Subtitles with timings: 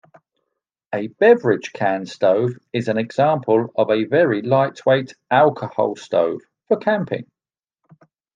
[0.95, 7.29] A beverage-can stove is an example of a very lightweight alcohol stove for camping.